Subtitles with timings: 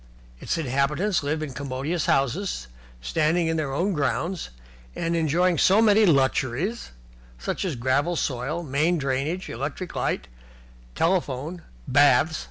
[0.39, 2.65] Its inhabitants live in commodious houses,
[3.01, 4.49] standing in their own grounds,
[4.95, 6.89] and enjoy so many luxuries
[7.37, 10.25] such as gravel soil, main drainage, electric light,
[10.95, 12.39] telephone, baths (h.